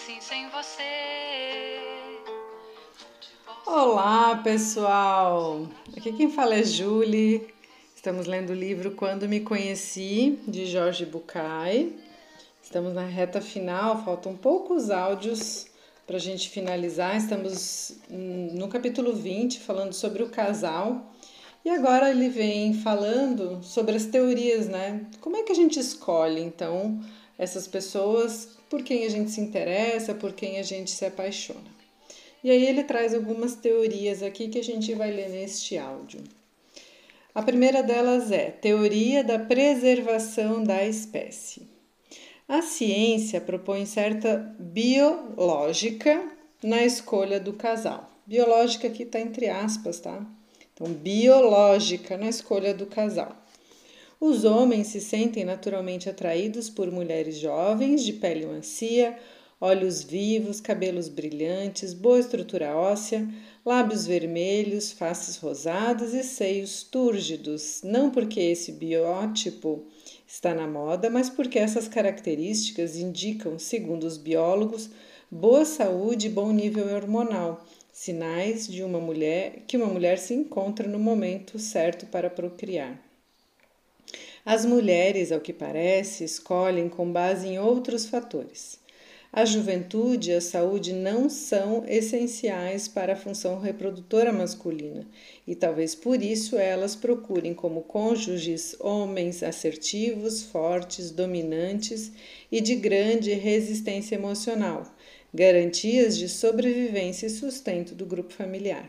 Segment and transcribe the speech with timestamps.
[0.00, 1.78] assim sem você.
[3.66, 5.68] Olá, pessoal!
[5.94, 7.46] Aqui quem fala é Julie.
[7.94, 11.94] Estamos lendo o livro Quando Me Conheci, de Jorge Bucay.
[12.62, 15.66] Estamos na reta final, faltam poucos áudios
[16.06, 17.14] para a gente finalizar.
[17.14, 21.12] Estamos no capítulo 20, falando sobre o casal.
[21.62, 25.04] E agora ele vem falando sobre as teorias, né?
[25.20, 26.98] Como é que a gente escolhe, então,
[27.36, 31.80] essas pessoas por quem a gente se interessa, por quem a gente se apaixona.
[32.42, 36.22] E aí ele traz algumas teorias aqui que a gente vai ler neste áudio.
[37.34, 41.68] A primeira delas é teoria da preservação da espécie.
[42.48, 46.30] A ciência propõe certa biológica
[46.62, 48.10] na escolha do casal.
[48.26, 50.24] Biológica aqui está entre aspas, tá?
[50.72, 53.36] Então, biológica na escolha do casal.
[54.22, 59.18] Os homens se sentem naturalmente atraídos por mulheres jovens, de pele macia,
[59.58, 63.26] olhos vivos, cabelos brilhantes, boa estrutura óssea,
[63.64, 69.86] lábios vermelhos, faces rosadas e seios túrgidos, não porque esse biótipo
[70.26, 74.90] está na moda, mas porque essas características indicam, segundo os biólogos,
[75.30, 80.86] boa saúde e bom nível hormonal, sinais de uma mulher que uma mulher se encontra
[80.86, 83.09] no momento certo para procriar.
[84.52, 88.80] As mulheres, ao que parece, escolhem com base em outros fatores.
[89.32, 95.06] A juventude e a saúde não são essenciais para a função reprodutora masculina
[95.46, 102.10] e talvez por isso elas procurem como cônjuges homens assertivos, fortes, dominantes
[102.50, 104.82] e de grande resistência emocional,
[105.32, 108.88] garantias de sobrevivência e sustento do grupo familiar.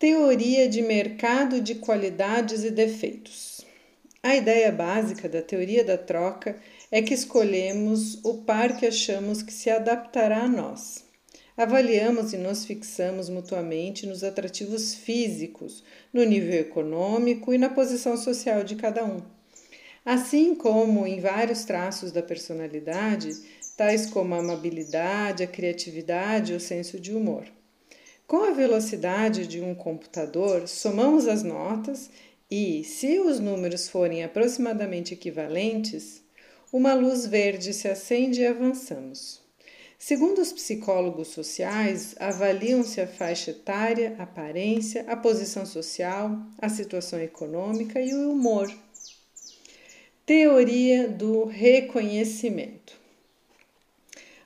[0.00, 3.47] Teoria de mercado de qualidades e defeitos.
[4.20, 6.56] A ideia básica da teoria da troca
[6.90, 11.04] é que escolhemos o par que achamos que se adaptará a nós.
[11.56, 18.64] Avaliamos e nos fixamos mutuamente nos atrativos físicos, no nível econômico e na posição social
[18.64, 19.22] de cada um.
[20.04, 23.30] Assim como em vários traços da personalidade,
[23.76, 27.44] tais como a amabilidade, a criatividade e o senso de humor.
[28.26, 32.10] Com a velocidade de um computador, somamos as notas
[32.50, 36.22] e, se os números forem aproximadamente equivalentes,
[36.72, 39.40] uma luz verde se acende e avançamos.
[39.98, 47.20] Segundo os psicólogos sociais, avaliam-se a faixa etária, a aparência, a posição social, a situação
[47.20, 48.72] econômica e o humor.
[50.24, 52.96] Teoria do reconhecimento.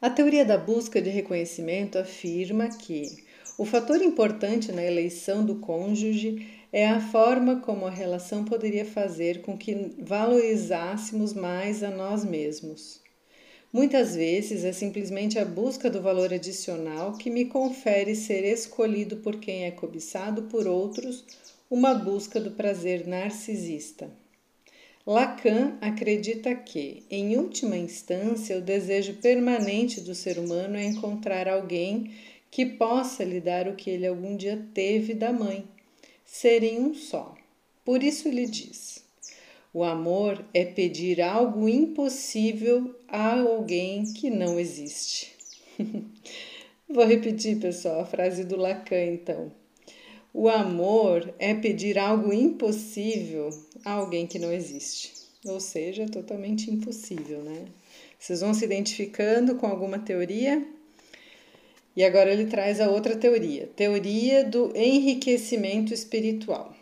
[0.00, 3.24] A teoria da busca de reconhecimento afirma que
[3.58, 9.42] o fator importante na eleição do cônjuge é a forma como a relação poderia fazer
[9.42, 13.00] com que valorizássemos mais a nós mesmos.
[13.72, 19.36] Muitas vezes é simplesmente a busca do valor adicional que me confere ser escolhido por
[19.36, 21.24] quem é cobiçado por outros,
[21.68, 24.10] uma busca do prazer narcisista.
[25.06, 32.12] Lacan acredita que, em última instância, o desejo permanente do ser humano é encontrar alguém
[32.50, 35.64] que possa lhe dar o que ele algum dia teve da mãe
[36.30, 37.34] serem um só.
[37.84, 39.04] Por isso ele diz:
[39.74, 45.32] o amor é pedir algo impossível a alguém que não existe.
[46.88, 49.52] Vou repetir, pessoal, a frase do Lacan, então.
[50.32, 53.50] O amor é pedir algo impossível
[53.84, 55.12] a alguém que não existe.
[55.44, 57.66] Ou seja, totalmente impossível, né?
[58.18, 60.64] Vocês vão se identificando com alguma teoria?
[61.96, 66.74] E agora ele traz a outra teoria, teoria do enriquecimento espiritual.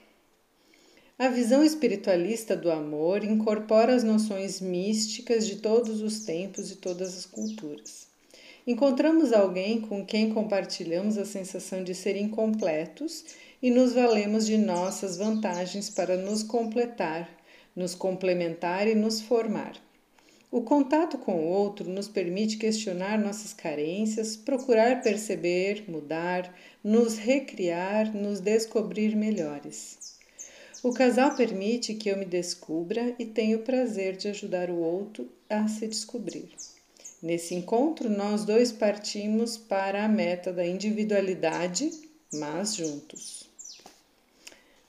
[1.18, 7.16] A visão espiritualista do amor incorpora as noções místicas de todos os tempos e todas
[7.16, 8.06] as culturas.
[8.64, 13.24] Encontramos alguém com quem compartilhamos a sensação de ser incompletos
[13.62, 17.28] e nos valemos de nossas vantagens para nos completar,
[17.74, 19.87] nos complementar e nos formar.
[20.50, 28.14] O contato com o outro nos permite questionar nossas carências, procurar perceber, mudar, nos recriar,
[28.16, 30.16] nos descobrir melhores.
[30.82, 35.28] O casal permite que eu me descubra e tenho o prazer de ajudar o outro
[35.50, 36.48] a se descobrir.
[37.22, 41.90] Nesse encontro, nós dois partimos para a meta da individualidade,
[42.32, 43.50] mas juntos.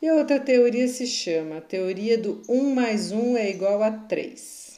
[0.01, 4.68] E outra teoria se chama teoria do 1 mais 1 é igual a 3.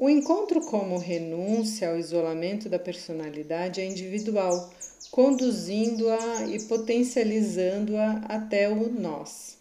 [0.00, 4.72] O encontro como renúncia ao isolamento da personalidade é individual,
[5.10, 9.58] conduzindo-a e potencializando-a até o nós.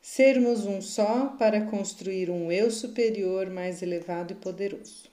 [0.00, 5.10] Sermos um só para construir um eu superior mais elevado e poderoso.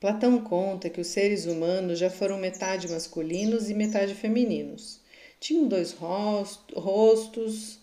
[0.00, 4.98] Platão conta que os seres humanos já foram metade masculinos e metade femininos.
[5.38, 7.78] Tinham dois rostos,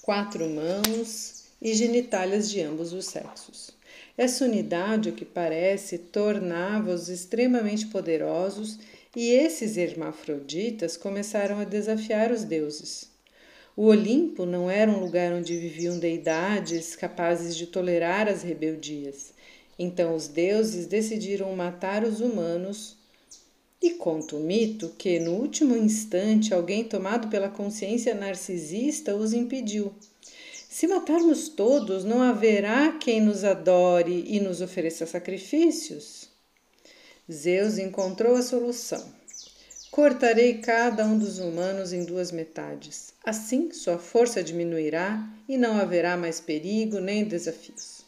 [0.00, 3.76] quatro mãos e genitálias de ambos os sexos.
[4.18, 8.76] Essa unidade, o que parece, tornava-os extremamente poderosos
[9.14, 13.08] e esses hermafroditas começaram a desafiar os deuses.
[13.76, 19.32] O Olimpo não era um lugar onde viviam deidades capazes de tolerar as rebeldias.
[19.78, 22.96] Então os deuses decidiram matar os humanos.
[23.80, 29.94] E conta o mito que, no último instante, alguém tomado pela consciência narcisista os impediu.
[30.70, 36.28] Se matarmos todos, não haverá quem nos adore e nos ofereça sacrifícios?
[37.30, 39.02] Zeus encontrou a solução.
[39.90, 43.14] Cortarei cada um dos humanos em duas metades.
[43.24, 48.04] Assim, sua força diminuirá e não haverá mais perigo nem desafios.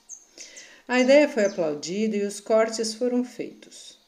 [0.86, 3.98] A ideia foi aplaudida e os cortes foram feitos.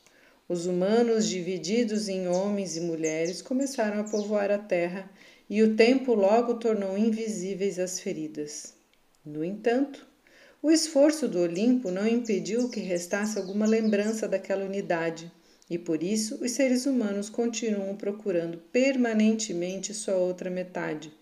[0.47, 5.11] Os humanos, divididos em homens e mulheres, começaram a povoar a terra
[5.49, 8.75] e o tempo logo tornou invisíveis as feridas.
[9.25, 10.07] No entanto,
[10.63, 15.31] o esforço do Olimpo não impediu que restasse alguma lembrança daquela unidade,
[15.69, 21.13] e por isso os seres humanos continuam procurando permanentemente sua outra metade,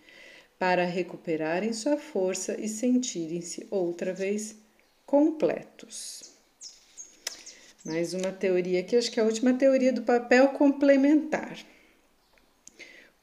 [0.59, 4.57] para recuperarem sua força e sentirem-se outra vez
[5.07, 6.23] completos.
[7.85, 11.59] Mais uma teoria aqui, acho que é a última teoria do papel complementar.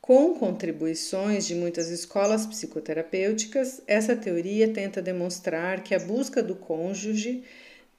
[0.07, 7.43] Com contribuições de muitas escolas psicoterapêuticas, essa teoria tenta demonstrar que a busca do cônjuge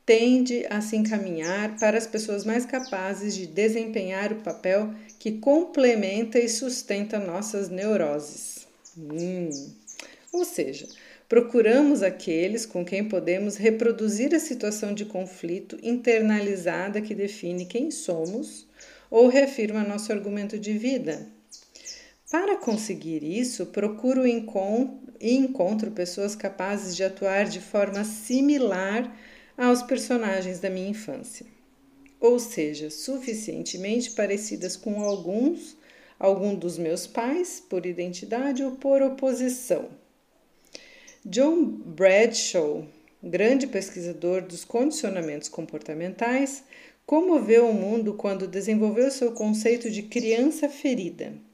[0.07, 6.39] tende a se encaminhar para as pessoas mais capazes de desempenhar o papel que complementa
[6.39, 8.67] e sustenta nossas neuroses.
[8.97, 9.51] Hum.
[10.33, 10.89] Ou seja,
[11.29, 18.67] Procuramos aqueles com quem podemos reproduzir a situação de conflito internalizada que define quem somos
[19.11, 21.27] ou reafirma nosso argumento de vida.
[22.31, 29.17] Para conseguir isso, procuro e encontro pessoas capazes de atuar de forma similar
[29.57, 31.47] aos personagens da minha infância,
[32.21, 35.75] ou seja, suficientemente parecidas com alguns,
[36.19, 39.89] algum dos meus pais, por identidade ou por oposição.
[41.25, 42.87] John Bradshaw,
[43.23, 46.63] grande pesquisador dos condicionamentos comportamentais,
[47.07, 51.48] comoveu o mundo quando desenvolveu seu conceito de criança ferida.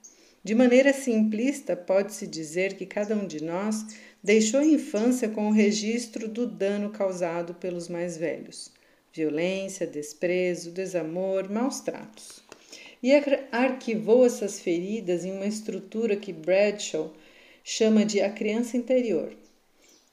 [0.44, 3.86] De maneira simplista, pode-se dizer que cada um de nós
[4.22, 8.70] deixou a infância com o registro do dano causado pelos mais velhos:
[9.10, 12.44] violência, desprezo, desamor, maus tratos.
[13.02, 13.10] E
[13.50, 17.12] arquivou essas feridas em uma estrutura que Bradshaw
[17.64, 19.34] chama de a criança interior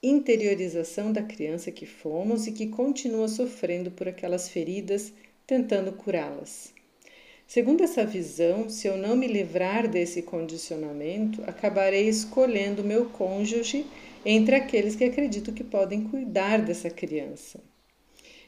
[0.03, 5.13] interiorização da criança que fomos e que continua sofrendo por aquelas feridas,
[5.45, 6.73] tentando curá-las.
[7.53, 13.85] Segundo essa visão, se eu não me livrar desse condicionamento, acabarei escolhendo meu cônjuge
[14.25, 17.59] entre aqueles que acredito que podem cuidar dessa criança.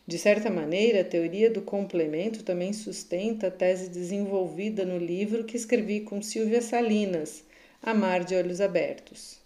[0.08, 5.58] De certa maneira, a teoria do complemento também sustenta a tese desenvolvida no livro que
[5.58, 7.44] escrevi com Silvia Salinas,
[7.82, 9.38] Amar de Olhos Abertos.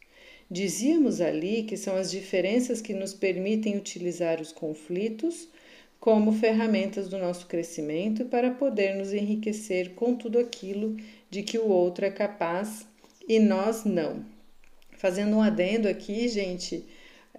[0.51, 5.49] Dizíamos ali que são as diferenças que nos permitem utilizar os conflitos
[5.99, 10.95] como ferramentas do nosso crescimento para poder nos enriquecer com tudo aquilo
[11.29, 12.87] de que o outro é capaz
[13.27, 14.25] e nós não.
[14.97, 16.85] Fazendo um adendo aqui, gente,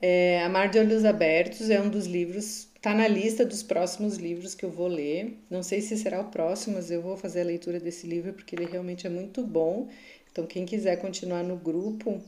[0.01, 4.55] é, Amar de Olhos Abertos é um dos livros, está na lista dos próximos livros
[4.55, 5.39] que eu vou ler.
[5.51, 8.55] Não sei se será o próximo, mas eu vou fazer a leitura desse livro porque
[8.55, 9.89] ele realmente é muito bom.
[10.31, 12.23] Então, quem quiser continuar no grupo,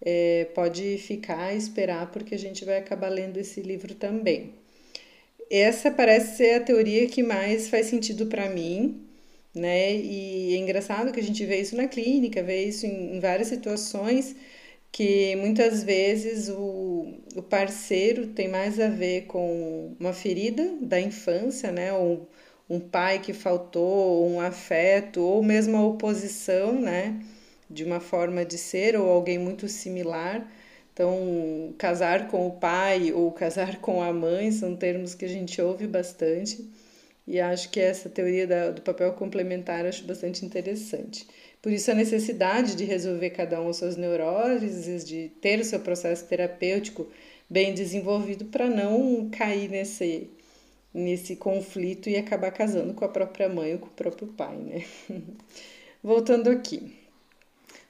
[0.00, 4.54] é, pode ficar esperar, porque a gente vai acabar lendo esse livro também.
[5.50, 9.06] Essa parece ser a teoria que mais faz sentido para mim,
[9.54, 9.94] né?
[9.96, 14.36] E é engraçado que a gente vê isso na clínica, vê isso em, várias situações,
[14.92, 21.72] que muitas vezes o, o parceiro tem mais a ver com uma ferida da infância,
[21.72, 21.92] né?
[21.92, 22.28] Ou
[22.68, 27.20] um pai que faltou, um afeto, ou mesmo a oposição, né?
[27.68, 30.46] de uma forma de ser ou alguém muito similar.
[31.00, 35.58] Então, casar com o pai ou casar com a mãe são termos que a gente
[35.62, 36.68] ouve bastante.
[37.26, 41.26] E acho que essa teoria da, do papel complementar acho bastante interessante.
[41.62, 45.80] Por isso, a necessidade de resolver cada um as suas neuroses, de ter o seu
[45.80, 47.08] processo terapêutico
[47.48, 50.28] bem desenvolvido para não cair nesse,
[50.92, 54.84] nesse conflito e acabar casando com a própria mãe ou com o próprio pai, né?
[56.04, 56.99] Voltando aqui.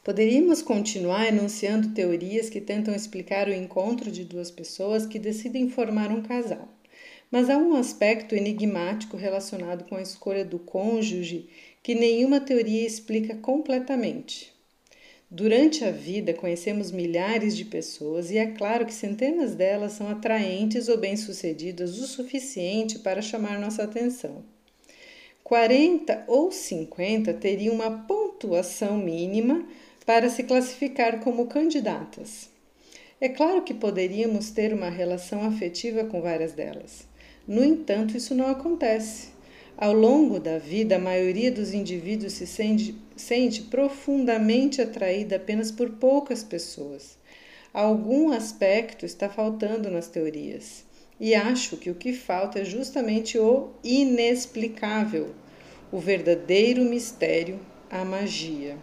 [0.02, 6.11] Poderíamos continuar enunciando teorias que tentam explicar o encontro de duas pessoas que decidem formar
[6.11, 6.69] um casal.
[7.30, 11.49] Mas há um aspecto enigmático relacionado com a escolha do cônjuge
[11.83, 14.50] que nenhuma teoria explica completamente.
[15.30, 20.88] Durante a vida, conhecemos milhares de pessoas e é claro que centenas delas são atraentes
[20.88, 24.42] ou bem-sucedidas o suficiente para chamar nossa atenção.
[25.45, 29.66] 40 ou 50 teriam uma pontuação mínima
[30.10, 32.50] para se classificar como candidatas.
[33.20, 37.06] É claro que poderíamos ter uma relação afetiva com várias delas.
[37.46, 39.28] No entanto, isso não acontece.
[39.76, 45.90] Ao longo da vida, a maioria dos indivíduos se sente, sente profundamente atraída apenas por
[45.90, 47.16] poucas pessoas.
[47.72, 50.84] Algum aspecto está faltando nas teorias.
[51.20, 55.36] E acho que o que falta é justamente o inexplicável,
[55.92, 58.76] o verdadeiro mistério, a magia.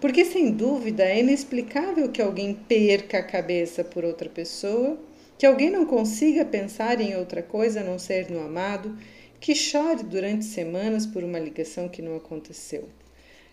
[0.00, 4.98] Porque, sem dúvida, é inexplicável que alguém perca a cabeça por outra pessoa
[5.38, 8.98] que alguém não consiga pensar em outra coisa a não ser no amado,
[9.40, 12.88] que chore durante semanas por uma ligação que não aconteceu.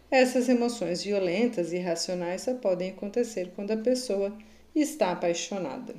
[0.10, 4.36] Essas emoções violentas e irracionais só podem acontecer quando a pessoa
[4.76, 5.94] está apaixonada.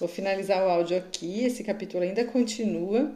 [0.00, 3.14] Vou finalizar o áudio aqui, esse capítulo ainda continua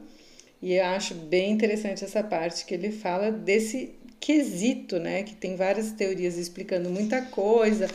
[0.60, 5.56] e eu acho bem interessante essa parte que ele fala desse quesito, né, que tem
[5.56, 7.88] várias teorias explicando muita coisa,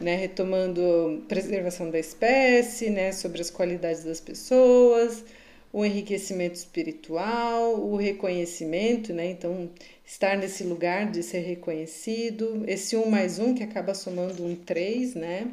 [0.00, 5.24] né, retomando preservação da espécie, né, sobre as qualidades das pessoas,
[5.72, 9.70] o enriquecimento espiritual, o reconhecimento, né, então
[10.04, 15.14] estar nesse lugar de ser reconhecido, esse um mais um que acaba somando um três,
[15.14, 15.48] né,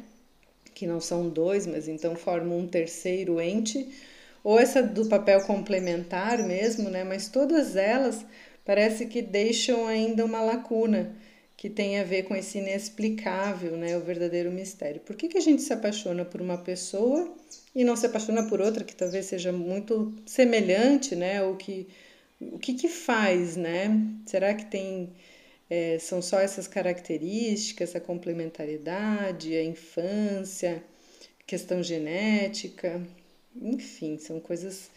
[0.74, 3.88] que não são dois, mas então formam um terceiro ente,
[4.42, 8.24] ou essa do papel complementar mesmo, né, mas todas elas
[8.68, 11.16] parece que deixam ainda uma lacuna
[11.56, 15.00] que tem a ver com esse inexplicável, né, o verdadeiro mistério.
[15.00, 17.34] Por que, que a gente se apaixona por uma pessoa
[17.74, 21.88] e não se apaixona por outra que talvez seja muito semelhante, né, o que
[22.40, 23.88] o que, que faz, né?
[24.26, 25.14] Será que tem
[25.70, 30.84] é, são só essas características, a complementariedade, a infância,
[31.46, 33.02] questão genética,
[33.56, 34.90] enfim, são coisas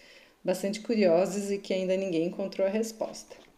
[0.43, 3.50] bastante curiosas e que ainda ninguém encontrou a resposta.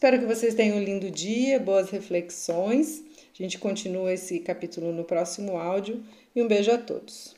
[0.00, 3.04] Espero que vocês tenham um lindo dia, boas reflexões.
[3.38, 6.02] A gente continua esse capítulo no próximo áudio
[6.34, 7.34] e um beijo a todos.